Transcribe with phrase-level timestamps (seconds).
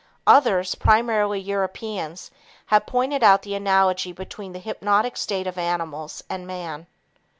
[0.25, 2.31] Others, primarily Europeans,
[2.65, 6.87] have pointed out the analogy between the hypnotic state of animals and man.